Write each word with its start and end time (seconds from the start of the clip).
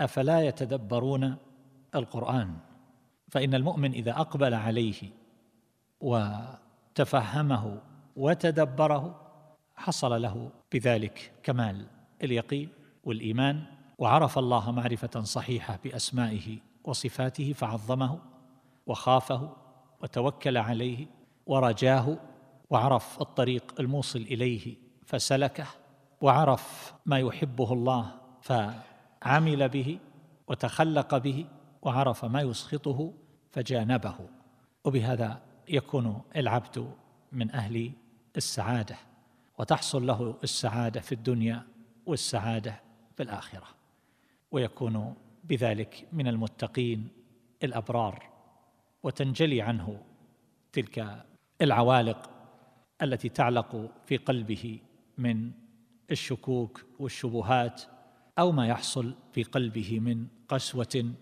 أفلا 0.00 0.40
يتدبرون 0.42 1.36
القرآن؟ 1.94 2.56
فإن 3.28 3.54
المؤمن 3.54 3.92
إذا 3.92 4.10
أقبل 4.10 4.54
عليه 4.54 5.10
وتفهمه 6.00 7.80
وتدبره 8.16 9.20
حصل 9.76 10.22
له 10.22 10.50
بذلك 10.72 11.32
كمال 11.42 11.86
اليقين 12.22 12.68
والإيمان 13.04 13.64
وعرف 13.98 14.38
الله 14.38 14.70
معرفة 14.70 15.22
صحيحة 15.22 15.78
بأسمائه 15.84 16.58
وصفاته 16.84 17.52
فعظمه 17.52 18.18
وخافه 18.86 19.56
وتوكل 20.02 20.56
عليه 20.56 21.06
ورجاه 21.46 22.18
وعرف 22.70 23.20
الطريق 23.20 23.74
الموصل 23.80 24.18
إليه 24.18 24.76
فسلكه 25.06 25.66
وعرف 26.20 26.94
ما 27.06 27.18
يحبه 27.18 27.72
الله 27.72 28.10
فعمل 29.22 29.68
به 29.68 29.98
وتخلق 30.48 31.18
به 31.18 31.46
وعرف 31.82 32.24
ما 32.24 32.40
يسخطه 32.40 33.12
فجانبه. 33.50 34.14
وبهذا 34.84 35.42
يكون 35.68 36.22
العبد 36.36 36.94
من 37.32 37.50
أهل 37.50 37.92
السعادة 38.36 38.96
وتحصل 39.58 40.06
له 40.06 40.36
السعادة 40.44 41.00
في 41.00 41.12
الدنيا 41.12 41.66
والسعادة 42.06 42.80
في 43.16 43.22
الآخرة. 43.22 43.66
ويكون 44.52 45.14
بذلك 45.44 46.08
من 46.12 46.28
المتقين 46.28 47.08
الأبرار 47.62 48.28
وتنجلي 49.02 49.62
عنه 49.62 50.02
تلك 50.72 51.24
العوالق 51.60 52.30
التي 53.02 53.28
تعلق 53.28 53.90
في 54.06 54.16
قلبه 54.16 54.80
من 55.18 55.50
الشكوك 56.10 56.84
والشبهات 56.98 57.82
أو 58.38 58.52
ما 58.52 58.66
يحصل 58.66 59.14
في 59.32 59.42
قلبه 59.42 60.00
من 60.00 60.26
قسوة 60.48 61.14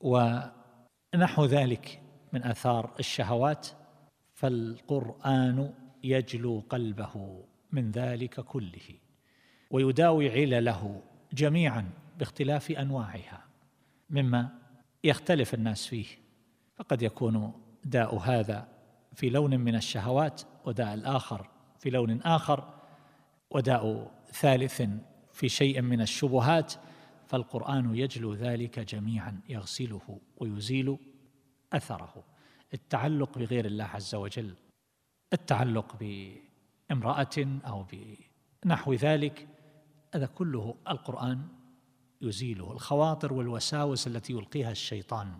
ونحو 0.00 1.44
ذلك 1.44 2.02
من 2.32 2.42
آثار 2.42 2.94
الشهوات 2.98 3.68
فالقرآن 4.34 5.74
يجلو 6.04 6.62
قلبه 6.70 7.44
من 7.72 7.90
ذلك 7.90 8.40
كله 8.40 8.98
ويداوي 9.70 10.30
علله 10.30 11.02
جميعا 11.32 11.90
باختلاف 12.18 12.70
أنواعها 12.70 13.44
مما 14.10 14.58
يختلف 15.04 15.54
الناس 15.54 15.86
فيه. 15.86 16.06
فقد 16.76 17.02
يكون 17.02 17.52
داء 17.84 18.16
هذا 18.16 18.68
في 19.14 19.30
لون 19.30 19.60
من 19.60 19.74
الشهوات 19.74 20.42
وداء 20.64 20.94
الآخر 20.94 21.50
في 21.78 21.90
لون 21.90 22.20
آخر 22.22 22.74
وداء 23.50 24.10
ثالث 24.32 24.82
في 25.34 25.48
شيء 25.48 25.80
من 25.80 26.00
الشبهات 26.00 26.74
فالقرآن 27.26 27.96
يجلو 27.96 28.34
ذلك 28.34 28.78
جميعا 28.80 29.40
يغسله 29.48 30.20
ويزيل 30.36 30.98
أثره. 31.72 32.24
التعلق 32.74 33.38
بغير 33.38 33.66
الله 33.66 33.84
عز 33.84 34.14
وجل 34.14 34.54
التعلق 35.32 35.96
بامرأة 36.00 37.60
أو 37.66 37.86
بنحو 38.64 38.92
ذلك 38.92 39.48
هذا 40.14 40.26
كله 40.26 40.74
القرآن 40.88 41.48
يزيله. 42.22 42.72
الخواطر 42.72 43.32
والوساوس 43.32 44.06
التي 44.06 44.32
يلقيها 44.32 44.70
الشيطان 44.70 45.34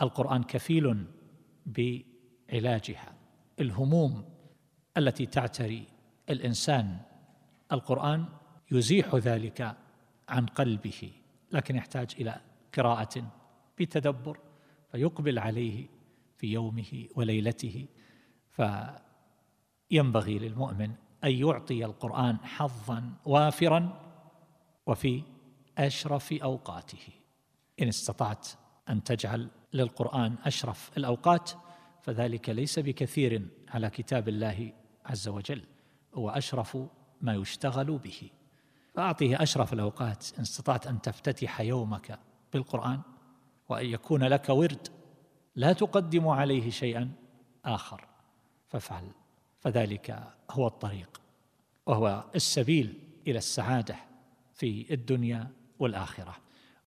القرآن 0.00 0.42
كفيل 0.42 1.06
بعلاجها. 1.66 3.14
الهموم 3.60 4.24
التي 4.96 5.26
تعتري 5.26 5.84
الإنسان 6.30 6.98
القرآن 7.72 8.39
يزيح 8.70 9.14
ذلك 9.14 9.76
عن 10.28 10.46
قلبه 10.46 11.12
لكن 11.52 11.76
يحتاج 11.76 12.14
إلى 12.20 12.40
قراءة 12.74 13.24
بتدبر 13.78 14.38
فيقبل 14.92 15.38
عليه 15.38 15.88
في 16.36 16.46
يومه 16.46 17.08
وليلته. 17.16 17.86
فينبغي 18.50 20.38
للمؤمن 20.38 20.92
أن 21.24 21.30
يعطي 21.30 21.84
القرآن 21.84 22.36
حظا 22.36 23.12
وافرا 23.24 24.12
وفي 24.86 25.22
أشرف 25.78 26.32
أوقاته. 26.32 27.08
إن 27.82 27.88
استطعت 27.88 28.48
أن 28.88 29.04
تجعل 29.04 29.50
للقرآن 29.72 30.36
أشرف 30.44 30.90
الأوقات 30.96 31.50
فذلك 32.02 32.48
ليس 32.48 32.78
بكثير 32.78 33.48
على 33.68 33.90
كتاب 33.90 34.28
الله 34.28 34.72
عز 35.04 35.28
وجل 35.28 35.62
هو 36.14 36.30
أشرف 36.30 36.78
ما 37.20 37.34
يشتغل 37.34 37.98
به. 37.98 38.30
فاعطه 39.00 39.42
أشرف 39.42 39.72
الأوقات 39.72 40.26
إن 40.36 40.42
استطعت 40.42 40.86
أن 40.86 41.02
تفتتح 41.02 41.60
يومك 41.60 42.18
بالقرآن 42.52 43.00
وأن 43.68 43.86
يكون 43.86 44.24
لك 44.24 44.48
ورد 44.48 44.88
لا 45.56 45.72
تقدم 45.72 46.28
عليه 46.28 46.70
شيئا 46.70 47.12
آخر. 47.64 48.06
فافعل. 48.68 49.04
فذلك 49.60 50.32
هو 50.50 50.66
الطريق 50.66 51.20
وهو 51.86 52.24
السبيل 52.34 52.98
إلى 53.26 53.38
السعادة 53.38 53.96
في 54.54 54.94
الدنيا 54.94 55.50
والآخرة. 55.78 56.36